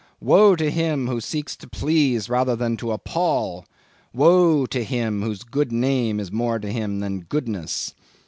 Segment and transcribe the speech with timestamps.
[0.19, 3.65] Woe to him who seeks to please rather than to appal!
[4.15, 7.93] Woe to him whose good name is more to him than goodness!